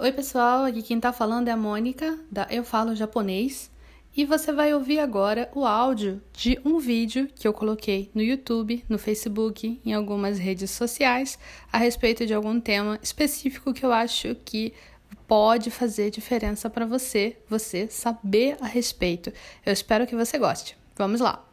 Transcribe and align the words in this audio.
Oi, 0.00 0.12
pessoal, 0.12 0.64
aqui 0.64 0.80
quem 0.80 1.00
tá 1.00 1.12
falando 1.12 1.48
é 1.48 1.50
a 1.50 1.56
Mônica, 1.56 2.16
da 2.30 2.46
Eu 2.48 2.62
Falo 2.62 2.94
Japonês, 2.94 3.68
e 4.16 4.24
você 4.24 4.52
vai 4.52 4.72
ouvir 4.72 5.00
agora 5.00 5.50
o 5.52 5.66
áudio 5.66 6.22
de 6.32 6.56
um 6.64 6.78
vídeo 6.78 7.28
que 7.34 7.48
eu 7.48 7.52
coloquei 7.52 8.08
no 8.14 8.22
YouTube, 8.22 8.84
no 8.88 8.96
Facebook, 8.96 9.80
em 9.84 9.92
algumas 9.92 10.38
redes 10.38 10.70
sociais, 10.70 11.36
a 11.72 11.78
respeito 11.78 12.24
de 12.24 12.32
algum 12.32 12.60
tema 12.60 12.96
específico 13.02 13.74
que 13.74 13.84
eu 13.84 13.92
acho 13.92 14.36
que 14.44 14.72
pode 15.26 15.68
fazer 15.68 16.12
diferença 16.12 16.70
para 16.70 16.86
você, 16.86 17.36
você 17.48 17.88
saber 17.88 18.56
a 18.60 18.66
respeito. 18.66 19.32
Eu 19.66 19.72
espero 19.72 20.06
que 20.06 20.14
você 20.14 20.38
goste. 20.38 20.78
Vamos 20.94 21.20
lá! 21.20 21.44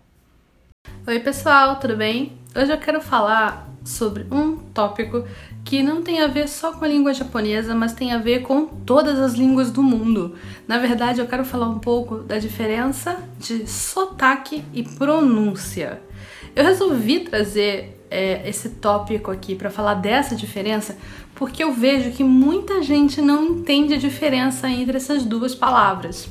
Oi, 1.07 1.19
pessoal, 1.19 1.79
tudo 1.79 1.97
bem? 1.97 2.37
Hoje 2.55 2.71
eu 2.71 2.77
quero 2.77 3.01
falar 3.01 3.74
sobre 3.85 4.25
um 4.31 4.57
tópico 4.57 5.23
que 5.63 5.81
não 5.81 6.01
tem 6.01 6.21
a 6.21 6.27
ver 6.27 6.49
só 6.49 6.73
com 6.73 6.83
a 6.83 6.87
língua 6.87 7.13
japonesa, 7.13 7.73
mas 7.73 7.93
tem 7.93 8.11
a 8.11 8.17
ver 8.17 8.41
com 8.41 8.65
todas 8.65 9.19
as 9.19 9.33
línguas 9.33 9.71
do 9.71 9.81
mundo. 9.81 10.35
Na 10.67 10.77
verdade, 10.77 11.21
eu 11.21 11.27
quero 11.27 11.45
falar 11.45 11.69
um 11.69 11.79
pouco 11.79 12.17
da 12.17 12.37
diferença 12.37 13.17
de 13.39 13.69
sotaque 13.69 14.63
e 14.73 14.83
pronúncia. 14.83 16.01
Eu 16.55 16.63
resolvi 16.63 17.21
trazer 17.21 18.03
é, 18.09 18.47
esse 18.49 18.69
tópico 18.69 19.31
aqui 19.31 19.55
para 19.55 19.69
falar 19.69 19.95
dessa 19.95 20.35
diferença 20.35 20.97
porque 21.35 21.63
eu 21.63 21.73
vejo 21.73 22.11
que 22.11 22.23
muita 22.23 22.81
gente 22.81 23.21
não 23.21 23.43
entende 23.45 23.93
a 23.93 23.97
diferença 23.97 24.69
entre 24.69 24.97
essas 24.97 25.23
duas 25.23 25.53
palavras. 25.53 26.29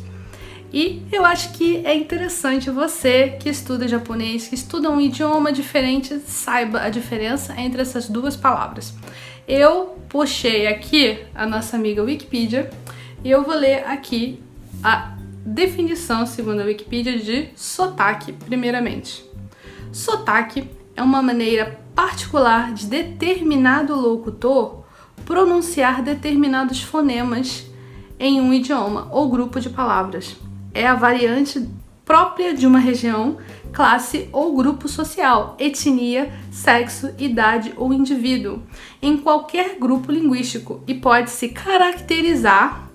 E 0.74 1.06
eu 1.12 1.24
acho 1.24 1.52
que 1.52 1.86
é 1.86 1.94
interessante 1.94 2.68
você 2.68 3.36
que 3.38 3.48
estuda 3.48 3.86
japonês, 3.86 4.48
que 4.48 4.56
estuda 4.56 4.90
um 4.90 5.00
idioma 5.00 5.52
diferente, 5.52 6.18
saiba 6.26 6.80
a 6.80 6.90
diferença 6.90 7.54
entre 7.56 7.80
essas 7.80 8.08
duas 8.08 8.36
palavras. 8.36 8.92
Eu 9.46 9.96
puxei 10.08 10.66
aqui 10.66 11.20
a 11.32 11.46
nossa 11.46 11.76
amiga 11.76 12.02
Wikipedia 12.02 12.68
e 13.22 13.30
eu 13.30 13.44
vou 13.44 13.54
ler 13.54 13.86
aqui 13.86 14.42
a 14.82 15.16
definição, 15.46 16.26
segundo 16.26 16.62
a 16.62 16.64
Wikipedia, 16.64 17.20
de 17.20 17.50
sotaque, 17.54 18.32
primeiramente. 18.32 19.24
Sotaque 19.92 20.68
é 20.96 21.02
uma 21.04 21.22
maneira 21.22 21.78
particular 21.94 22.74
de 22.74 22.86
determinado 22.86 23.94
locutor 23.94 24.82
pronunciar 25.24 26.02
determinados 26.02 26.82
fonemas 26.82 27.64
em 28.18 28.40
um 28.40 28.52
idioma 28.52 29.06
ou 29.12 29.28
grupo 29.28 29.60
de 29.60 29.70
palavras 29.70 30.42
é 30.74 30.86
a 30.86 30.94
variante 30.94 31.66
própria 32.04 32.52
de 32.52 32.66
uma 32.66 32.78
região, 32.78 33.38
classe 33.72 34.28
ou 34.32 34.54
grupo 34.54 34.88
social, 34.88 35.56
etnia, 35.58 36.30
sexo, 36.50 37.14
idade 37.18 37.72
ou 37.76 37.92
indivíduo, 37.94 38.62
em 39.00 39.16
qualquer 39.16 39.78
grupo 39.78 40.12
linguístico 40.12 40.82
e 40.86 40.94
pode 40.94 41.30
se 41.30 41.48
caracterizar 41.48 42.90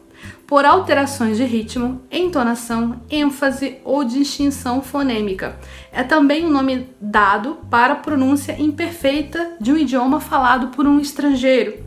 por 0.46 0.66
alterações 0.66 1.38
de 1.38 1.44
ritmo, 1.44 2.02
entonação, 2.12 3.02
ênfase 3.10 3.78
ou 3.84 4.04
distinção 4.04 4.82
fonêmica. 4.82 5.60
É 5.92 6.04
também 6.04 6.44
o 6.44 6.48
um 6.48 6.52
nome 6.52 6.90
dado 7.00 7.60
para 7.70 7.94
a 7.94 7.98
pronúncia 7.98 8.60
imperfeita 8.60 9.58
de 9.62 9.72
um 9.72 9.78
idioma 9.78 10.20
falado 10.20 10.70
por 10.70 10.88
um 10.88 11.00
estrangeiro 11.00 11.78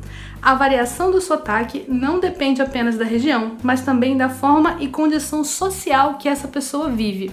a 0.42 0.54
variação 0.54 1.12
do 1.12 1.20
sotaque 1.20 1.84
não 1.88 2.18
depende 2.18 2.60
apenas 2.60 2.98
da 2.98 3.04
região, 3.04 3.56
mas 3.62 3.82
também 3.82 4.16
da 4.16 4.28
forma 4.28 4.76
e 4.80 4.88
condição 4.88 5.44
social 5.44 6.14
que 6.18 6.28
essa 6.28 6.48
pessoa 6.48 6.90
vive. 6.90 7.30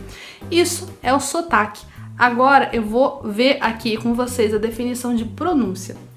Isso 0.52 0.88
é 1.02 1.12
o 1.12 1.20
sotaque. 1.20 1.84
Agora 2.16 2.70
eu 2.72 2.84
vou 2.84 3.24
ver 3.24 3.58
aqui 3.62 3.98
com 3.98 4.14
vocês 4.14 4.54
a 4.54 4.60
definição 4.60 5.16
de 5.16 5.26
pronúncia. 5.26 6.09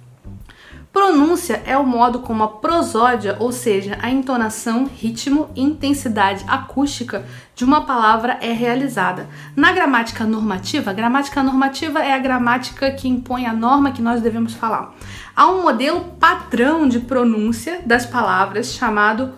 Pronúncia 0.93 1.63
é 1.65 1.75
o 1.75 1.87
modo 1.87 2.19
como 2.19 2.43
a 2.43 2.49
prosódia, 2.49 3.39
ou 3.41 3.51
seja, 3.51 3.99
a 4.03 4.11
entonação, 4.11 4.85
ritmo 4.85 5.49
e 5.57 5.63
intensidade 5.63 6.45
acústica 6.47 7.25
de 7.55 7.65
uma 7.65 7.87
palavra 7.87 8.37
é 8.43 8.53
realizada. 8.53 9.27
Na 9.57 9.73
gramática 9.73 10.25
normativa, 10.27 10.91
a 10.91 10.95
gramática 10.95 11.43
normativa 11.43 12.01
é 12.01 12.13
a 12.13 12.19
gramática 12.19 12.91
que 12.91 13.09
impõe 13.09 13.47
a 13.47 13.55
norma 13.55 13.93
que 13.93 14.03
nós 14.03 14.21
devemos 14.21 14.53
falar. 14.53 14.95
Há 15.35 15.49
um 15.49 15.63
modelo 15.63 16.13
padrão 16.21 16.87
de 16.87 17.01
pronúncia 17.01 17.81
das 17.87 18.05
palavras 18.05 18.75
chamado 18.75 19.33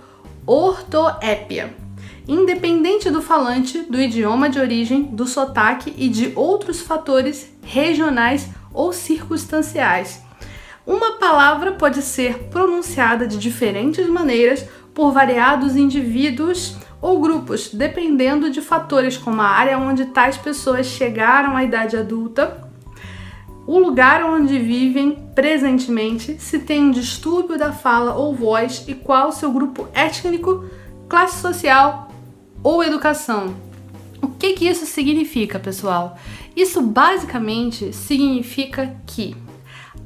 ortoépia. 0.45 1.73
Independente 2.27 3.11
do 3.11 3.23
falante, 3.23 3.79
do 3.83 4.01
idioma 4.01 4.51
de 4.51 4.59
origem, 4.59 5.05
do 5.05 5.25
sotaque 5.25 5.95
e 5.97 6.09
de 6.09 6.33
outros 6.35 6.81
fatores 6.81 7.55
regionais 7.63 8.49
ou 8.73 8.93
circunstanciais. 8.93 10.25
Uma 10.87 11.13
palavra 11.13 11.73
pode 11.73 12.03
ser 12.03 12.45
pronunciada 12.51 13.27
de 13.27 13.39
diferentes 13.39 14.07
maneiras 14.07 14.67
por 14.93 15.13
variados 15.13 15.77
indivíduos 15.77 16.77
ou 17.01 17.21
grupos, 17.21 17.71
dependendo 17.73 18.51
de 18.51 18.61
fatores 18.61 19.17
como 19.17 19.41
a 19.41 19.47
área 19.47 19.79
onde 19.79 20.07
tais 20.07 20.37
pessoas 20.37 20.87
chegaram 20.87 21.57
à 21.57 21.65
idade 21.65 21.97
adulta, 21.97 22.69
o 23.67 23.79
lugar 23.79 24.23
onde 24.25 24.59
vivem 24.59 25.27
presentemente, 25.35 26.39
se 26.39 26.59
tem 26.59 26.85
um 26.85 26.91
distúrbio 26.91 27.59
da 27.59 27.73
fala 27.73 28.15
ou 28.15 28.35
voz 28.35 28.85
e 28.87 28.95
qual 28.95 29.33
seu 29.33 29.51
grupo 29.51 29.89
étnico, 29.95 30.65
classe 31.09 31.41
social 31.41 32.11
ou 32.63 32.85
educação. 32.85 33.55
O 34.21 34.29
que, 34.29 34.53
que 34.53 34.69
isso 34.69 34.85
significa, 34.85 35.59
pessoal? 35.59 36.19
Isso 36.55 36.83
basicamente 36.83 37.93
significa 37.93 38.95
que 39.07 39.35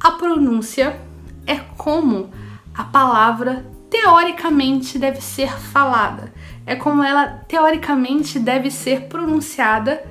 a 0.00 0.12
pronúncia 0.12 1.00
é 1.46 1.56
como 1.76 2.30
a 2.74 2.84
palavra 2.84 3.66
teoricamente 3.90 4.98
deve 4.98 5.20
ser 5.20 5.50
falada, 5.50 6.32
é 6.66 6.76
como 6.76 7.02
ela 7.02 7.26
teoricamente 7.48 8.38
deve 8.38 8.70
ser 8.70 9.02
pronunciada 9.02 10.02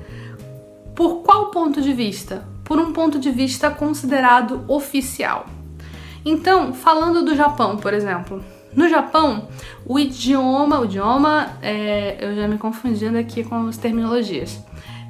por 0.94 1.22
qual 1.22 1.46
ponto 1.50 1.80
de 1.80 1.92
vista? 1.92 2.46
Por 2.64 2.78
um 2.78 2.92
ponto 2.92 3.18
de 3.18 3.30
vista 3.30 3.70
considerado 3.70 4.64
oficial. 4.66 5.46
Então, 6.24 6.74
falando 6.74 7.24
do 7.24 7.36
Japão, 7.36 7.76
por 7.76 7.94
exemplo, 7.94 8.44
no 8.74 8.88
Japão, 8.88 9.48
o 9.86 9.98
idioma, 9.98 10.80
o 10.80 10.84
idioma, 10.84 11.48
é, 11.62 12.16
eu 12.20 12.34
já 12.34 12.46
me 12.46 12.58
confundindo 12.58 13.16
aqui 13.16 13.44
com 13.44 13.68
as 13.68 13.76
terminologias. 13.76 14.58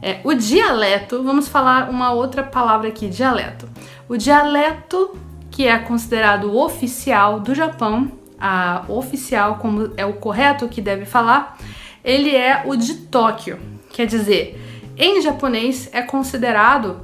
É, 0.00 0.20
o 0.22 0.32
dialeto, 0.32 1.22
vamos 1.22 1.48
falar 1.48 1.90
uma 1.90 2.12
outra 2.12 2.42
palavra 2.42 2.88
aqui, 2.88 3.08
dialeto. 3.08 3.68
O 4.08 4.16
dialeto 4.16 5.16
que 5.50 5.66
é 5.66 5.78
considerado 5.78 6.56
oficial 6.56 7.40
do 7.40 7.54
Japão, 7.54 8.12
a 8.38 8.84
oficial 8.88 9.56
como 9.56 9.92
é 9.96 10.06
o 10.06 10.14
correto 10.14 10.68
que 10.68 10.80
deve 10.80 11.04
falar, 11.04 11.58
ele 12.02 12.34
é 12.34 12.62
o 12.64 12.76
de 12.76 12.94
Tóquio. 12.94 13.58
Quer 13.90 14.06
dizer, 14.06 14.58
em 14.96 15.20
japonês 15.20 15.90
é 15.92 16.00
considerado 16.00 17.00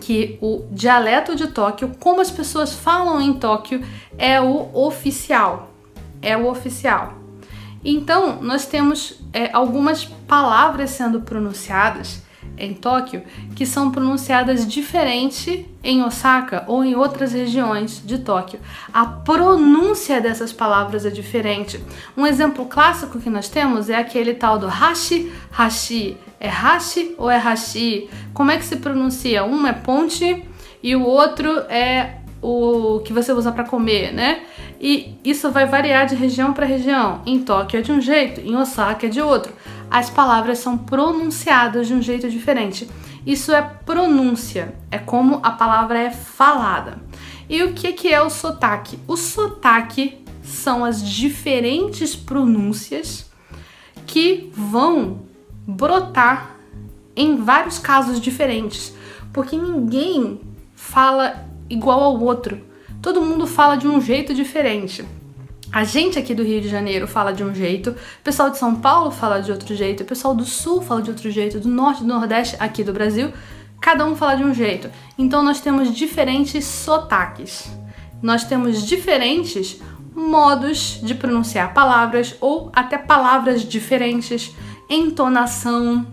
que 0.00 0.38
o 0.42 0.66
dialeto 0.70 1.34
de 1.34 1.46
Tóquio, 1.46 1.92
como 1.98 2.20
as 2.20 2.30
pessoas 2.30 2.74
falam 2.74 3.20
em 3.20 3.34
Tóquio, 3.34 3.82
é 4.18 4.40
o 4.40 4.68
oficial. 4.74 5.70
É 6.20 6.36
o 6.36 6.46
oficial. 6.46 7.14
Então, 7.84 8.42
nós 8.42 8.66
temos 8.66 9.20
é, 9.32 9.50
algumas 9.52 10.04
palavras 10.04 10.90
sendo 10.90 11.20
pronunciadas 11.20 12.23
em 12.56 12.72
Tóquio 12.72 13.22
que 13.54 13.66
são 13.66 13.90
pronunciadas 13.90 14.66
diferente 14.66 15.66
em 15.82 16.02
Osaka 16.02 16.64
ou 16.66 16.84
em 16.84 16.94
outras 16.94 17.32
regiões 17.32 18.02
de 18.04 18.18
Tóquio. 18.18 18.60
A 18.92 19.04
pronúncia 19.04 20.20
dessas 20.20 20.52
palavras 20.52 21.04
é 21.04 21.10
diferente. 21.10 21.82
Um 22.16 22.26
exemplo 22.26 22.66
clássico 22.66 23.18
que 23.18 23.30
nós 23.30 23.48
temos 23.48 23.90
é 23.90 23.96
aquele 23.96 24.34
tal 24.34 24.58
do 24.58 24.66
hashi, 24.66 25.32
hashi. 25.50 26.16
É 26.40 26.48
hashi 26.48 27.14
ou 27.18 27.30
é 27.30 27.38
hashi? 27.38 28.08
Como 28.32 28.50
é 28.50 28.56
que 28.56 28.64
se 28.64 28.76
pronuncia? 28.76 29.44
Um 29.44 29.66
é 29.66 29.72
ponte 29.72 30.44
e 30.82 30.94
o 30.94 31.02
outro 31.02 31.50
é 31.68 32.16
o 32.42 33.00
que 33.00 33.12
você 33.12 33.32
usa 33.32 33.50
para 33.50 33.64
comer, 33.64 34.12
né? 34.12 34.42
E 34.78 35.18
isso 35.24 35.50
vai 35.50 35.64
variar 35.64 36.04
de 36.04 36.14
região 36.14 36.52
para 36.52 36.66
região. 36.66 37.22
Em 37.24 37.38
Tóquio 37.38 37.78
é 37.78 37.82
de 37.82 37.90
um 37.90 38.02
jeito, 38.02 38.42
em 38.42 38.54
Osaka 38.54 39.06
é 39.06 39.08
de 39.08 39.22
outro. 39.22 39.50
As 39.90 40.10
palavras 40.10 40.58
são 40.58 40.76
pronunciadas 40.76 41.86
de 41.86 41.94
um 41.94 42.02
jeito 42.02 42.28
diferente. 42.28 42.88
Isso 43.26 43.52
é 43.52 43.62
pronúncia, 43.62 44.74
é 44.90 44.98
como 44.98 45.40
a 45.42 45.50
palavra 45.50 45.98
é 45.98 46.10
falada. 46.10 47.02
E 47.48 47.62
o 47.62 47.72
que, 47.72 47.92
que 47.92 48.12
é 48.12 48.22
o 48.22 48.30
sotaque? 48.30 48.98
O 49.06 49.16
sotaque 49.16 50.24
são 50.42 50.84
as 50.84 51.02
diferentes 51.02 52.14
pronúncias 52.14 53.30
que 54.06 54.50
vão 54.54 55.20
brotar 55.66 56.56
em 57.16 57.36
vários 57.36 57.78
casos 57.78 58.20
diferentes, 58.20 58.94
porque 59.32 59.56
ninguém 59.56 60.40
fala 60.74 61.46
igual 61.68 62.02
ao 62.02 62.20
outro. 62.20 62.60
Todo 63.00 63.22
mundo 63.22 63.46
fala 63.46 63.76
de 63.76 63.86
um 63.86 64.00
jeito 64.00 64.34
diferente. 64.34 65.04
A 65.74 65.82
gente 65.82 66.16
aqui 66.16 66.36
do 66.36 66.44
Rio 66.44 66.60
de 66.60 66.68
Janeiro 66.68 67.08
fala 67.08 67.32
de 67.32 67.42
um 67.42 67.52
jeito, 67.52 67.90
o 67.90 68.22
pessoal 68.22 68.48
de 68.48 68.58
São 68.58 68.76
Paulo 68.76 69.10
fala 69.10 69.42
de 69.42 69.50
outro 69.50 69.74
jeito, 69.74 70.04
o 70.04 70.06
pessoal 70.06 70.32
do 70.32 70.44
Sul 70.44 70.80
fala 70.80 71.02
de 71.02 71.10
outro 71.10 71.28
jeito, 71.32 71.58
do 71.58 71.68
Norte 71.68 71.98
e 71.98 72.06
do 72.06 72.14
Nordeste 72.14 72.54
aqui 72.60 72.84
do 72.84 72.92
Brasil, 72.92 73.32
cada 73.80 74.06
um 74.06 74.14
fala 74.14 74.36
de 74.36 74.44
um 74.44 74.54
jeito. 74.54 74.88
Então 75.18 75.42
nós 75.42 75.60
temos 75.60 75.92
diferentes 75.92 76.64
sotaques. 76.64 77.68
Nós 78.22 78.44
temos 78.44 78.86
diferentes 78.86 79.82
modos 80.14 81.00
de 81.02 81.12
pronunciar 81.12 81.74
palavras 81.74 82.36
ou 82.40 82.70
até 82.72 82.96
palavras 82.96 83.62
diferentes, 83.62 84.54
entonação, 84.88 86.06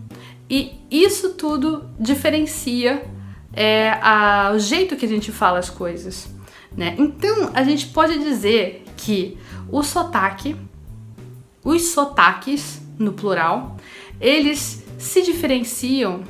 e 0.49 0.71
isso 0.89 1.35
tudo 1.35 1.87
diferencia 1.99 3.05
é, 3.53 3.91
a, 4.01 4.53
o 4.55 4.57
jeito 4.57 4.95
que 4.95 5.05
a 5.05 5.09
gente 5.09 5.31
fala 5.31 5.59
as 5.59 5.69
coisas. 5.69 6.27
Né? 6.75 6.95
Então 6.97 7.51
a 7.53 7.63
gente 7.63 7.87
pode 7.87 8.17
dizer 8.17 8.80
que 9.01 9.37
o 9.69 9.81
sotaque, 9.81 10.55
os 11.63 11.89
sotaques 11.89 12.81
no 12.97 13.13
plural, 13.13 13.77
eles 14.19 14.83
se 14.99 15.23
diferenciam 15.23 16.21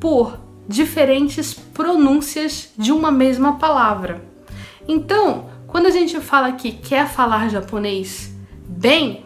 por 0.00 0.38
diferentes 0.68 1.54
pronúncias 1.54 2.70
de 2.76 2.90
uma 2.90 3.12
mesma 3.12 3.56
palavra. 3.56 4.24
Então, 4.86 5.48
quando 5.68 5.86
a 5.86 5.90
gente 5.90 6.20
fala 6.20 6.52
que 6.52 6.72
quer 6.72 7.08
falar 7.08 7.48
japonês 7.48 8.34
bem, 8.66 9.24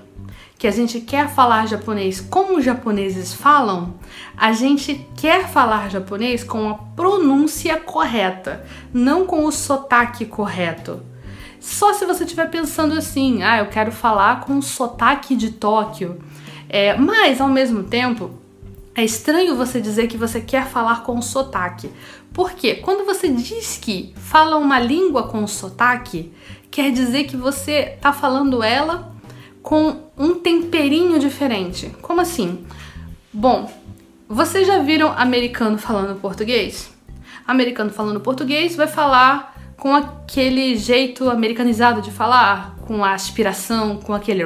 que 0.59 0.67
a 0.67 0.71
gente 0.71 1.01
quer 1.01 1.29
falar 1.29 1.67
japonês 1.67 2.21
como 2.21 2.59
os 2.59 2.65
japoneses 2.65 3.33
falam, 3.33 3.95
a 4.37 4.53
gente 4.53 5.07
quer 5.17 5.49
falar 5.49 5.91
japonês 5.91 6.45
com 6.45 6.69
a 6.69 6.75
pronúncia 6.75 7.79
correta, 7.79 8.67
não 8.93 9.27
com 9.27 9.45
o 9.45 9.53
sotaque 9.53 10.27
correto. 10.27 11.03
Só 11.61 11.93
se 11.93 12.05
você 12.05 12.25
estiver 12.25 12.51
pensando 12.51 12.97
assim, 12.97 13.43
ah, 13.43 13.59
eu 13.59 13.67
quero 13.67 13.93
falar 13.93 14.41
com 14.41 14.61
sotaque 14.61 15.35
de 15.35 15.51
Tóquio. 15.51 16.19
É, 16.69 16.97
mas 16.97 17.41
ao 17.41 17.49
mesmo 17.49 17.85
tempo, 17.85 18.31
é 18.95 19.05
estranho 19.05 19.57
você 19.57 19.81
dizer 19.81 20.07
que 20.07 20.17
você 20.17 20.41
quer 20.41 20.67
falar 20.67 21.03
com 21.03 21.21
sotaque. 21.21 21.91
Porque 22.33 22.77
quando 22.77 23.05
você 23.05 23.29
diz 23.29 23.79
que 23.81 24.13
fala 24.17 24.57
uma 24.57 24.79
língua 24.79 25.29
com 25.29 25.47
sotaque, 25.47 26.33
quer 26.71 26.91
dizer 26.93 27.25
que 27.25 27.37
você 27.37 27.95
está 27.97 28.13
falando 28.13 28.63
ela 28.63 29.15
com 29.63 30.03
um 30.17 30.35
temperinho 30.35 31.19
diferente. 31.19 31.91
Como 32.01 32.21
assim? 32.21 32.65
Bom, 33.33 33.71
vocês 34.29 34.67
já 34.67 34.79
viram 34.79 35.13
americano 35.17 35.77
falando 35.79 36.21
português? 36.21 36.91
Americano 37.47 37.91
falando 37.91 38.21
português 38.21 38.75
vai 38.77 38.87
falar 38.87 39.56
com 39.77 39.95
aquele 39.95 40.77
jeito 40.77 41.29
americanizado 41.29 42.01
de 42.01 42.11
falar, 42.11 42.77
com 42.87 43.05
a 43.05 43.13
aspiração, 43.13 43.99
com 43.99 44.15
aquele 44.15 44.45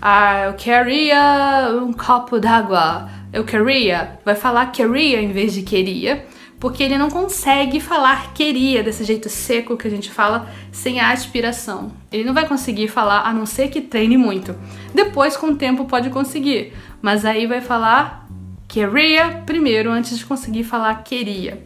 ah, 0.00 0.44
eu 0.44 0.54
queria 0.54 1.70
um 1.82 1.92
copo 1.92 2.38
d'água. 2.38 3.08
Eu 3.32 3.44
queria. 3.44 4.18
Vai 4.24 4.34
falar 4.34 4.66
queria 4.66 5.20
em 5.20 5.32
vez 5.32 5.54
de 5.54 5.62
queria. 5.62 6.26
Porque 6.60 6.82
ele 6.82 6.96
não 6.96 7.10
consegue 7.10 7.80
falar 7.80 8.32
queria 8.32 8.82
desse 8.82 9.04
jeito 9.04 9.28
seco 9.28 9.76
que 9.76 9.86
a 9.86 9.90
gente 9.90 10.10
fala 10.10 10.48
sem 10.72 11.00
a 11.00 11.10
aspiração. 11.10 11.92
Ele 12.10 12.24
não 12.24 12.32
vai 12.32 12.46
conseguir 12.46 12.88
falar 12.88 13.22
a 13.22 13.32
não 13.32 13.44
ser 13.44 13.68
que 13.68 13.80
treine 13.80 14.16
muito. 14.16 14.54
Depois, 14.94 15.36
com 15.36 15.48
o 15.48 15.56
tempo, 15.56 15.84
pode 15.84 16.08
conseguir. 16.08 16.72
Mas 17.02 17.24
aí 17.24 17.46
vai 17.46 17.60
falar 17.60 18.26
queria 18.68 19.42
primeiro 19.46 19.90
antes 19.90 20.18
de 20.18 20.24
conseguir 20.24 20.64
falar 20.64 20.94
queria. 21.02 21.62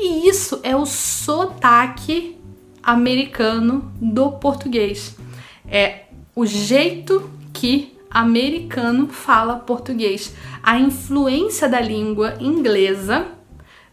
E 0.00 0.26
isso 0.26 0.58
é 0.62 0.74
o 0.74 0.86
sotaque 0.86 2.38
americano 2.82 3.92
do 4.00 4.32
português. 4.32 5.14
É 5.68 6.04
o 6.34 6.46
jeito 6.46 7.30
que 7.52 7.98
americano 8.10 9.08
fala 9.08 9.56
português. 9.56 10.34
A 10.62 10.78
influência 10.78 11.68
da 11.68 11.82
língua 11.82 12.36
inglesa, 12.40 13.26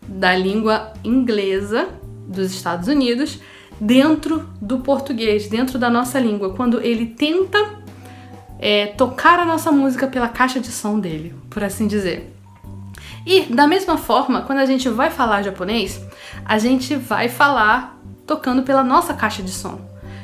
da 0.02 0.34
língua 0.34 0.94
inglesa 1.04 1.90
dos 2.26 2.54
Estados 2.54 2.88
Unidos, 2.88 3.42
dentro 3.80 4.48
do 4.62 4.80
português, 4.80 5.50
dentro 5.50 5.78
da 5.78 5.90
nossa 5.90 6.20
língua, 6.20 6.54
quando 6.54 6.82
ele 6.82 7.08
tenta 7.08 7.58
é, 8.60 8.88
tocar 8.88 9.40
a 9.40 9.46
nossa 9.46 9.74
música 9.74 10.08
pela 10.08 10.30
caixa 10.30 10.62
de 10.62 10.72
som 10.72 10.98
dele, 11.00 11.36
por 11.50 11.66
assim 11.66 11.86
dizer. 11.86 12.37
E 13.28 13.42
da 13.42 13.68
mesma 13.68 13.98
forma, 13.98 14.44
quando 14.44 14.60
a 14.60 14.66
gente 14.66 14.88
vai 14.88 15.12
falar 15.12 15.42
japonês, 15.42 16.02
a 16.46 16.58
gente 16.58 16.96
vai 16.96 17.28
falar 17.28 18.02
tocando 18.26 18.64
pela 18.64 18.86
nossa 18.86 19.14
caixa 19.14 19.44
de 19.44 19.52
som, 19.52 19.82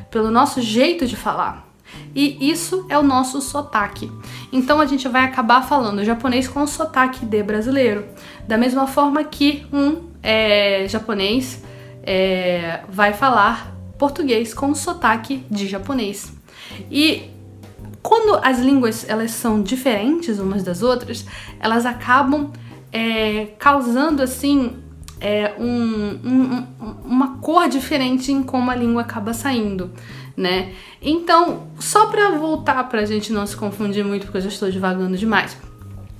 pelo 0.10 0.32
nosso 0.32 0.62
jeito 0.62 1.06
de 1.06 1.18
falar. 1.18 1.68
E 2.16 2.50
isso 2.50 2.86
é 2.88 2.98
o 2.98 3.04
nosso 3.04 3.42
sotaque. 3.42 4.10
Então 4.54 4.80
a 4.80 4.86
gente 4.86 5.06
vai 5.10 5.26
acabar 5.26 5.64
falando 5.64 6.02
japonês 6.06 6.48
com 6.48 6.66
sotaque 6.66 7.26
de 7.26 7.44
brasileiro. 7.44 8.06
Da 8.48 8.58
mesma 8.58 8.88
forma 8.88 9.22
que 9.26 9.68
um 9.74 10.04
é, 10.24 10.88
japonês 10.88 11.62
é, 12.04 12.86
vai 12.88 13.12
falar 13.12 13.76
português 13.98 14.54
com 14.54 14.74
sotaque 14.74 15.46
de 15.52 15.68
japonês. 15.68 16.32
E 16.90 17.30
quando 18.02 18.40
as 18.42 18.60
línguas 18.60 19.06
elas 19.10 19.32
são 19.32 19.62
diferentes 19.62 20.40
umas 20.40 20.64
das 20.64 20.82
outras, 20.82 21.26
elas 21.60 21.86
acabam 21.86 22.52
é, 22.94 23.48
causando 23.60 24.22
assim 24.22 24.78
é, 25.20 25.54
um, 25.60 26.20
um, 26.24 26.68
uma 27.04 27.38
cor 27.40 27.68
diferente 27.68 28.32
em 28.32 28.44
como 28.44 28.72
a 28.72 28.76
língua 28.76 29.02
acaba 29.02 29.34
saindo 29.34 29.92
né? 30.36 30.74
Então, 31.02 31.68
só 31.80 32.08
para 32.08 32.32
voltar 32.32 32.84
para 32.90 33.02
a 33.02 33.06
gente 33.06 33.32
não 33.32 33.46
se 33.46 33.56
confundir 33.56 34.04
muito, 34.04 34.26
porque 34.26 34.38
eu 34.38 34.42
já 34.42 34.50
estou 34.50 34.70
divagando 34.70 35.16
demais. 35.16 35.56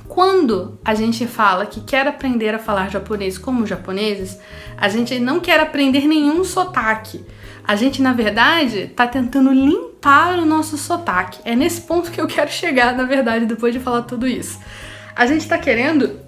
Quando 0.08 0.78
a 0.86 0.94
gente 0.94 1.26
fala 1.26 1.66
que 1.66 1.82
quer 1.82 2.08
aprender 2.08 2.54
a 2.54 2.60
falar 2.60 2.90
japonês 2.92 3.38
como 3.38 3.66
japoneses, 3.66 4.38
a 4.78 4.88
gente 4.88 5.20
não 5.20 5.40
quer 5.40 5.60
aprender 5.60 6.08
nenhum 6.08 6.44
sotaque. 6.44 7.26
A 7.66 7.76
gente, 7.76 8.02
na 8.02 8.14
verdade, 8.14 8.80
está 8.80 9.08
tentando 9.08 9.52
limpar 9.52 10.38
o 10.38 10.46
nosso 10.46 10.78
sotaque. 10.78 11.40
É 11.44 11.56
nesse 11.56 11.82
ponto 11.82 12.12
que 12.12 12.22
eu 12.22 12.28
quero 12.28 12.52
chegar, 12.52 12.96
na 12.96 13.06
verdade, 13.06 13.46
depois 13.46 13.74
de 13.74 13.80
falar 13.80 14.04
tudo 14.04 14.28
isso. 14.28 14.60
A 15.16 15.26
gente 15.26 15.42
está 15.42 15.58
querendo, 15.58 16.20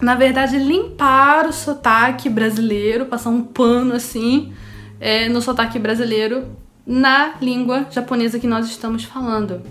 na 0.00 0.14
verdade, 0.14 0.58
limpar 0.58 1.46
o 1.46 1.52
sotaque 1.52 2.28
brasileiro, 2.28 3.06
passar 3.06 3.30
um 3.30 3.42
pano 3.42 3.94
assim 3.94 4.52
é, 5.00 5.28
no 5.28 5.40
sotaque 5.40 5.78
brasileiro 5.78 6.46
na 6.86 7.34
língua 7.40 7.86
japonesa 7.90 8.38
que 8.38 8.46
nós 8.46 8.66
estamos 8.66 9.04
falando. 9.04 9.62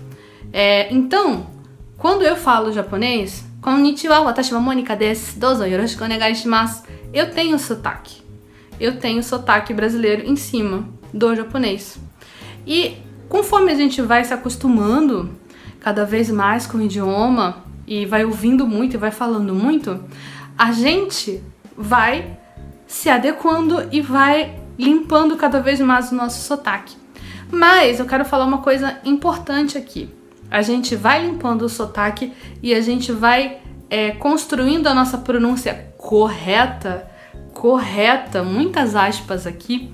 É, 0.52 0.92
então, 0.92 1.46
quando 1.96 2.22
eu 2.22 2.36
falo 2.36 2.72
japonês, 2.72 3.44
Konnichiwa, 3.60 4.20
watashi 4.20 4.54
wa 4.54 4.60
Monika 4.60 4.94
desu, 4.94 5.40
dozo 5.40 5.64
yoroshiku 5.64 6.04
onegai 6.04 6.34
shimasu, 6.34 6.84
eu 7.12 7.32
tenho 7.32 7.58
sotaque. 7.58 8.22
Eu 8.78 8.98
tenho 8.98 9.22
sotaque 9.22 9.72
brasileiro 9.72 10.22
em 10.24 10.36
cima 10.36 10.88
do 11.12 11.34
japonês. 11.34 11.98
E 12.66 12.96
conforme 13.28 13.72
a 13.72 13.74
gente 13.74 14.02
vai 14.02 14.22
se 14.24 14.34
acostumando 14.34 15.30
cada 15.80 16.04
vez 16.04 16.30
mais 16.30 16.66
com 16.66 16.78
o 16.78 16.82
idioma 16.82 17.64
e 17.86 18.04
vai 18.04 18.24
ouvindo 18.24 18.66
muito 18.66 18.94
e 18.94 18.96
vai 18.96 19.10
falando 19.10 19.54
muito, 19.54 20.02
a 20.56 20.72
gente 20.72 21.42
vai 21.76 22.38
se 22.86 23.08
adequando 23.08 23.88
e 23.92 24.00
vai 24.00 24.58
limpando 24.78 25.36
cada 25.36 25.60
vez 25.60 25.80
mais 25.80 26.12
o 26.12 26.14
nosso 26.14 26.42
sotaque. 26.42 26.96
Mas 27.50 28.00
eu 28.00 28.06
quero 28.06 28.24
falar 28.24 28.44
uma 28.44 28.58
coisa 28.58 28.98
importante 29.04 29.78
aqui. 29.78 30.08
A 30.50 30.62
gente 30.62 30.94
vai 30.94 31.24
limpando 31.24 31.62
o 31.62 31.68
sotaque 31.68 32.32
e 32.62 32.74
a 32.74 32.80
gente 32.80 33.12
vai 33.12 33.58
é, 33.88 34.12
construindo 34.12 34.86
a 34.86 34.94
nossa 34.94 35.18
pronúncia 35.18 35.92
correta, 35.96 37.08
correta, 37.52 38.42
muitas 38.42 38.94
aspas 38.94 39.46
aqui, 39.46 39.92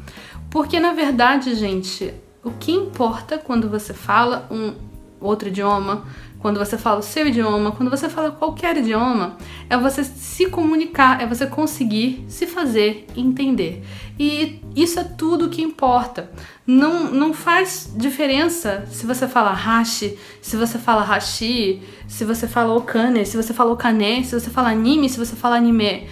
porque 0.51 0.79
na 0.79 0.93
verdade, 0.93 1.55
gente, 1.55 2.13
o 2.45 2.51
que 2.51 2.73
importa 2.73 3.39
quando 3.39 3.69
você 3.69 3.95
fala 3.95 4.47
um 4.51 4.75
outro 5.21 5.49
idioma, 5.49 6.05
quando 6.43 6.59
você 6.59 6.77
fala 6.77 6.99
o 6.99 7.03
seu 7.03 7.29
idioma, 7.29 7.71
quando 7.71 7.89
você 7.89 8.09
fala 8.09 8.33
qualquer 8.33 8.77
idioma, 8.77 9.37
é 9.71 9.79
você 9.79 10.03
se 10.03 10.47
comunicar, 10.47 11.23
é 11.23 11.27
você 11.27 11.47
conseguir 11.47 12.25
se 12.27 12.49
fazer 12.49 13.07
entender. 13.17 13.85
E 14.19 14.61
isso 14.75 14.99
é 14.99 15.05
tudo 15.05 15.49
que 15.49 15.63
importa. 15.63 16.31
Não, 16.67 17.05
não 17.13 17.33
faz 17.33 17.93
diferença 17.97 18.85
se 18.91 19.07
você 19.07 19.29
fala 19.29 19.53
hashi, 19.53 20.19
se 20.43 20.57
você 20.57 20.79
fala 20.79 21.03
hashi, 21.03 21.81
se 22.09 22.25
você 22.25 22.49
fala 22.49 22.75
okane, 22.75 23.25
se 23.25 23.37
você 23.37 23.55
fala 23.55 23.73
okane, 23.73 24.25
se 24.25 24.39
você 24.39 24.51
fala 24.51 24.71
anime, 24.71 25.09
se 25.09 25.19
você 25.19 25.37
fala 25.37 25.57
anime. 25.57 26.09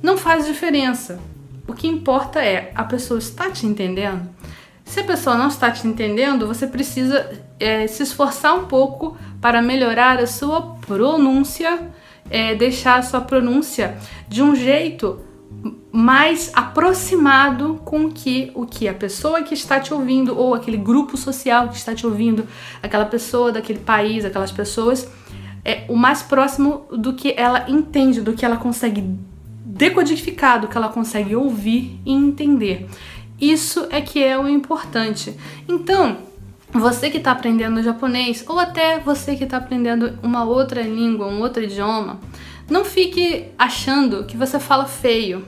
Não 0.00 0.16
faz 0.16 0.46
diferença. 0.46 1.18
O 1.66 1.74
que 1.74 1.88
importa 1.88 2.40
é 2.40 2.70
a 2.76 2.84
pessoa 2.84 3.18
está 3.18 3.50
te 3.50 3.66
entendendo. 3.66 4.28
Se 4.84 5.00
a 5.00 5.04
pessoa 5.04 5.36
não 5.36 5.48
está 5.48 5.70
te 5.70 5.88
entendendo, 5.88 6.46
você 6.46 6.66
precisa 6.66 7.42
é, 7.64 7.86
se 7.86 8.02
esforçar 8.02 8.54
um 8.54 8.66
pouco 8.66 9.16
para 9.40 9.62
melhorar 9.62 10.18
a 10.18 10.26
sua 10.26 10.76
pronúncia, 10.86 11.90
é, 12.30 12.54
deixar 12.54 12.98
a 12.98 13.02
sua 13.02 13.22
pronúncia 13.22 13.96
de 14.28 14.42
um 14.42 14.54
jeito 14.54 15.18
mais 15.90 16.50
aproximado 16.52 17.80
com 17.84 18.10
que 18.10 18.50
o 18.54 18.66
que 18.66 18.86
a 18.86 18.92
pessoa 18.92 19.42
que 19.42 19.54
está 19.54 19.80
te 19.80 19.94
ouvindo 19.94 20.36
ou 20.36 20.52
aquele 20.52 20.76
grupo 20.76 21.16
social 21.16 21.68
que 21.68 21.76
está 21.76 21.94
te 21.94 22.06
ouvindo, 22.06 22.46
aquela 22.82 23.06
pessoa 23.06 23.50
daquele 23.50 23.78
país, 23.78 24.24
aquelas 24.24 24.52
pessoas, 24.52 25.08
é 25.64 25.84
o 25.88 25.96
mais 25.96 26.20
próximo 26.20 26.86
do 26.90 27.14
que 27.14 27.32
ela 27.34 27.64
entende, 27.70 28.20
do 28.20 28.34
que 28.34 28.44
ela 28.44 28.58
consegue 28.58 29.02
decodificar, 29.64 30.60
do 30.60 30.68
que 30.68 30.76
ela 30.76 30.88
consegue 30.88 31.34
ouvir 31.34 31.98
e 32.04 32.12
entender. 32.12 32.86
Isso 33.40 33.86
é 33.90 34.00
que 34.02 34.22
é 34.22 34.38
o 34.38 34.48
importante. 34.48 35.34
Então, 35.66 36.18
você 36.74 37.08
que 37.08 37.18
está 37.18 37.30
aprendendo 37.30 37.82
japonês, 37.82 38.44
ou 38.48 38.58
até 38.58 38.98
você 38.98 39.36
que 39.36 39.44
está 39.44 39.58
aprendendo 39.58 40.18
uma 40.22 40.44
outra 40.44 40.82
língua, 40.82 41.28
um 41.28 41.40
outro 41.40 41.62
idioma, 41.62 42.18
não 42.68 42.84
fique 42.84 43.46
achando 43.56 44.24
que 44.24 44.36
você 44.36 44.58
fala 44.58 44.84
feio. 44.84 45.44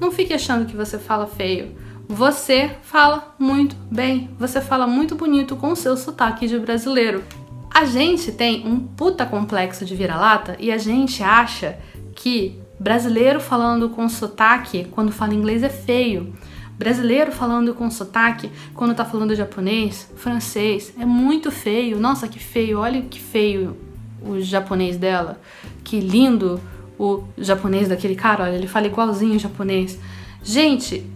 Não 0.00 0.12
fique 0.12 0.32
achando 0.32 0.66
que 0.66 0.76
você 0.76 0.98
fala 0.98 1.26
feio. 1.26 1.74
Você 2.08 2.70
fala 2.82 3.34
muito 3.38 3.74
bem, 3.90 4.30
você 4.38 4.60
fala 4.60 4.86
muito 4.86 5.14
bonito 5.14 5.56
com 5.56 5.72
o 5.72 5.76
seu 5.76 5.96
sotaque 5.96 6.46
de 6.46 6.58
brasileiro. 6.58 7.24
A 7.72 7.84
gente 7.84 8.30
tem 8.30 8.66
um 8.66 8.78
puta 8.78 9.24
complexo 9.24 9.84
de 9.84 9.96
vira-lata 9.96 10.56
e 10.58 10.70
a 10.70 10.78
gente 10.78 11.22
acha 11.22 11.78
que 12.14 12.60
brasileiro 12.78 13.40
falando 13.40 13.88
com 13.88 14.08
sotaque 14.08 14.86
quando 14.90 15.10
fala 15.10 15.34
inglês 15.34 15.62
é 15.62 15.70
feio. 15.70 16.34
Brasileiro 16.82 17.30
falando 17.30 17.74
com 17.74 17.88
sotaque 17.88 18.50
quando 18.74 18.92
tá 18.92 19.04
falando 19.04 19.36
japonês, 19.36 20.10
francês, 20.16 20.92
é 20.98 21.04
muito 21.04 21.48
feio. 21.48 22.00
Nossa, 22.00 22.26
que 22.26 22.40
feio, 22.40 22.80
olha 22.80 23.02
que 23.02 23.20
feio 23.20 23.76
o 24.20 24.40
japonês 24.40 24.96
dela. 24.96 25.40
Que 25.84 26.00
lindo 26.00 26.60
o 26.98 27.22
japonês 27.38 27.88
daquele 27.88 28.16
cara, 28.16 28.44
olha, 28.44 28.56
ele 28.56 28.66
fala 28.66 28.88
igualzinho 28.88 29.36
o 29.36 29.38
japonês. 29.38 29.96
Gente, 30.42 31.06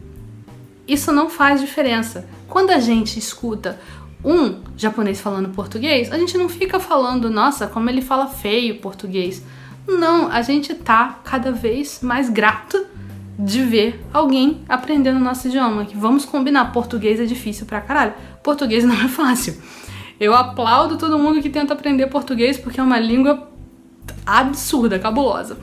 isso 0.86 1.10
não 1.10 1.28
faz 1.28 1.60
diferença. 1.60 2.28
Quando 2.46 2.70
a 2.70 2.78
gente 2.78 3.18
escuta 3.18 3.76
um 4.24 4.60
japonês 4.76 5.20
falando 5.20 5.48
português, 5.48 6.12
a 6.12 6.18
gente 6.18 6.38
não 6.38 6.48
fica 6.48 6.78
falando, 6.78 7.28
nossa, 7.28 7.66
como 7.66 7.90
ele 7.90 8.02
fala 8.02 8.28
feio 8.28 8.78
português. 8.78 9.42
Não, 9.88 10.30
a 10.30 10.42
gente 10.42 10.74
tá 10.74 11.18
cada 11.24 11.50
vez 11.50 12.00
mais 12.02 12.30
grato 12.30 12.86
de 13.38 13.62
ver 13.62 14.04
alguém 14.12 14.62
aprendendo 14.68 15.18
nosso 15.18 15.48
idioma. 15.48 15.84
Que 15.84 15.96
vamos 15.96 16.24
combinar, 16.24 16.72
português 16.72 17.20
é 17.20 17.24
difícil 17.24 17.66
pra 17.66 17.80
caralho. 17.80 18.14
Português 18.42 18.84
não 18.84 18.94
é 18.94 19.08
fácil. 19.08 19.60
Eu 20.18 20.34
aplaudo 20.34 20.96
todo 20.96 21.18
mundo 21.18 21.42
que 21.42 21.50
tenta 21.50 21.74
aprender 21.74 22.06
português 22.06 22.58
porque 22.58 22.80
é 22.80 22.82
uma 22.82 22.98
língua 22.98 23.50
absurda, 24.24 24.98
cabulosa. 24.98 25.58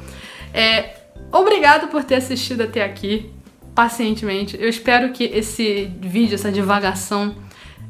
É, 0.54 0.96
obrigado 1.32 1.88
por 1.88 2.04
ter 2.04 2.16
assistido 2.16 2.62
até 2.62 2.84
aqui 2.84 3.32
pacientemente. 3.74 4.56
Eu 4.60 4.70
espero 4.70 5.12
que 5.12 5.24
esse 5.24 5.92
vídeo, 6.00 6.36
essa 6.36 6.52
divagação, 6.52 7.36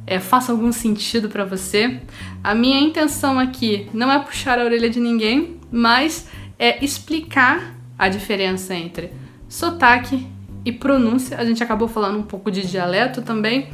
é, 0.07 0.19
faça 0.19 0.51
algum 0.51 0.71
sentido 0.71 1.29
para 1.29 1.43
você. 1.43 1.99
A 2.41 2.55
minha 2.55 2.79
intenção 2.79 3.37
aqui 3.37 3.89
não 3.93 4.11
é 4.11 4.19
puxar 4.19 4.59
a 4.59 4.63
orelha 4.63 4.89
de 4.89 4.99
ninguém, 4.99 5.57
mas 5.69 6.27
é 6.57 6.83
explicar 6.83 7.75
a 7.97 8.07
diferença 8.07 8.73
entre 8.73 9.11
sotaque 9.53 10.27
e 10.65 10.71
pronúncia. 10.71 11.37
A 11.37 11.45
gente 11.45 11.63
acabou 11.63 11.87
falando 11.87 12.17
um 12.17 12.23
pouco 12.23 12.49
de 12.49 12.65
dialeto 12.65 13.21
também, 13.21 13.69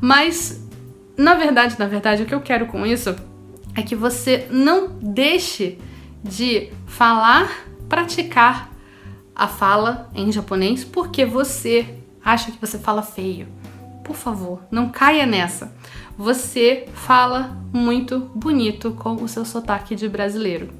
mas 0.00 0.68
na 1.16 1.34
verdade, 1.34 1.76
na 1.78 1.86
verdade, 1.86 2.24
o 2.24 2.26
que 2.26 2.34
eu 2.34 2.40
quero 2.40 2.66
com 2.66 2.84
isso 2.84 3.14
é 3.76 3.82
que 3.82 3.94
você 3.94 4.48
não 4.50 4.88
deixe 5.00 5.78
de 6.24 6.72
falar, 6.84 7.64
praticar 7.88 8.72
a 9.32 9.46
fala 9.46 10.10
em 10.16 10.32
japonês 10.32 10.82
porque 10.82 11.24
você 11.24 11.94
acha 12.24 12.50
que 12.50 12.60
você 12.60 12.76
fala 12.76 13.00
feio. 13.00 13.46
Por 14.02 14.16
favor, 14.16 14.64
não 14.68 14.88
caia 14.88 15.26
nessa. 15.26 15.72
Você 16.18 16.88
fala 16.92 17.56
muito 17.72 18.18
bonito 18.34 18.90
com 18.90 19.14
o 19.22 19.28
seu 19.28 19.44
sotaque 19.44 19.94
de 19.94 20.08
brasileiro. 20.08 20.79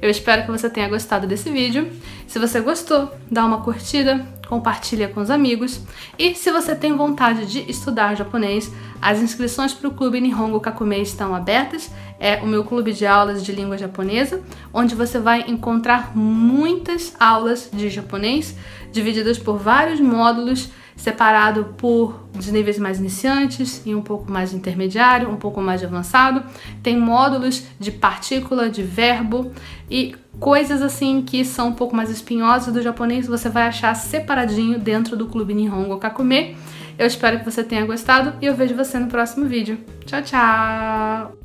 Eu 0.00 0.08
espero 0.08 0.42
que 0.44 0.50
você 0.50 0.70
tenha 0.70 0.88
gostado 0.88 1.26
desse 1.26 1.50
vídeo. 1.50 1.90
Se 2.26 2.38
você 2.38 2.60
gostou, 2.60 3.10
dá 3.30 3.44
uma 3.44 3.60
curtida, 3.60 4.26
compartilha 4.48 5.08
com 5.08 5.20
os 5.20 5.30
amigos. 5.30 5.80
E 6.18 6.34
se 6.34 6.50
você 6.50 6.74
tem 6.74 6.96
vontade 6.96 7.44
de 7.44 7.70
estudar 7.70 8.14
japonês, 8.14 8.72
as 9.00 9.20
inscrições 9.20 9.74
para 9.74 9.88
o 9.88 9.94
Clube 9.94 10.20
Nihongo 10.20 10.58
Kakume 10.58 11.02
estão 11.02 11.34
abertas. 11.34 11.90
É 12.18 12.36
o 12.36 12.46
meu 12.46 12.64
clube 12.64 12.92
de 12.92 13.06
aulas 13.06 13.44
de 13.44 13.52
língua 13.52 13.76
japonesa, 13.76 14.42
onde 14.72 14.94
você 14.94 15.18
vai 15.18 15.44
encontrar 15.48 16.16
muitas 16.16 17.14
aulas 17.20 17.68
de 17.72 17.90
japonês, 17.90 18.54
divididas 18.90 19.38
por 19.38 19.58
vários 19.58 20.00
módulos 20.00 20.70
separado 21.00 21.74
por 21.78 22.28
níveis 22.52 22.78
mais 22.78 22.98
iniciantes 22.98 23.80
e 23.86 23.94
um 23.94 24.02
pouco 24.02 24.30
mais 24.30 24.52
intermediário, 24.52 25.30
um 25.30 25.36
pouco 25.36 25.60
mais 25.60 25.82
avançado. 25.82 26.42
Tem 26.82 26.98
módulos 26.98 27.64
de 27.78 27.90
partícula, 27.90 28.68
de 28.68 28.82
verbo 28.82 29.50
e 29.90 30.14
coisas 30.38 30.82
assim 30.82 31.22
que 31.22 31.42
são 31.42 31.68
um 31.68 31.72
pouco 31.72 31.96
mais 31.96 32.10
espinhosas 32.10 32.72
do 32.72 32.82
japonês, 32.82 33.26
você 33.26 33.48
vai 33.48 33.62
achar 33.62 33.94
separadinho 33.94 34.78
dentro 34.78 35.16
do 35.16 35.26
Clube 35.26 35.54
Nihongo 35.54 35.96
Kakume. 35.96 36.54
Eu 36.98 37.06
espero 37.06 37.38
que 37.38 37.46
você 37.46 37.64
tenha 37.64 37.86
gostado 37.86 38.34
e 38.42 38.46
eu 38.46 38.54
vejo 38.54 38.74
você 38.74 38.98
no 38.98 39.08
próximo 39.08 39.46
vídeo. 39.46 39.78
Tchau, 40.04 40.22
tchau! 40.22 41.38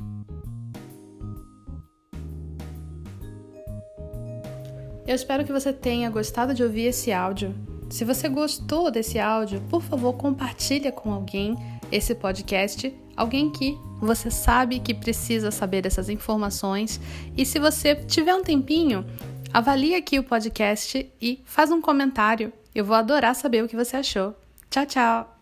Eu 5.06 5.14
espero 5.14 5.44
que 5.44 5.52
você 5.52 5.72
tenha 5.72 6.10
gostado 6.10 6.52
de 6.52 6.62
ouvir 6.62 6.88
esse 6.88 7.10
áudio. 7.10 7.54
Se 7.88 8.04
você 8.04 8.28
gostou 8.28 8.90
desse 8.90 9.18
áudio, 9.18 9.62
por 9.70 9.82
favor, 9.82 10.12
compartilhe 10.14 10.90
com 10.92 11.12
alguém 11.12 11.56
esse 11.90 12.14
podcast, 12.14 12.94
alguém 13.16 13.50
que 13.50 13.78
você 14.00 14.30
sabe 14.30 14.80
que 14.80 14.92
precisa 14.92 15.50
saber 15.50 15.82
dessas 15.82 16.08
informações. 16.08 17.00
E 17.36 17.46
se 17.46 17.58
você 17.58 17.94
tiver 17.94 18.34
um 18.34 18.42
tempinho, 18.42 19.04
avalie 19.52 19.94
aqui 19.94 20.18
o 20.18 20.24
podcast 20.24 21.10
e 21.20 21.42
faz 21.44 21.70
um 21.70 21.80
comentário. 21.80 22.52
Eu 22.74 22.84
vou 22.84 22.96
adorar 22.96 23.34
saber 23.34 23.64
o 23.64 23.68
que 23.68 23.76
você 23.76 23.96
achou. 23.96 24.34
Tchau, 24.68 24.86
tchau! 24.86 25.35